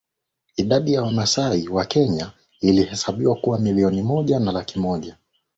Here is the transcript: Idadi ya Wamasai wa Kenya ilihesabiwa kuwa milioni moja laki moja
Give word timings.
Idadi 0.55 0.93
ya 0.93 1.01
Wamasai 1.03 1.67
wa 1.67 1.85
Kenya 1.85 2.31
ilihesabiwa 2.61 3.35
kuwa 3.35 3.59
milioni 3.59 4.03
moja 4.03 4.39
laki 4.39 4.79
moja 4.79 5.17